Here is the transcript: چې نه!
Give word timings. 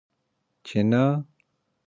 چې 0.65 0.79
نه! 0.89 1.03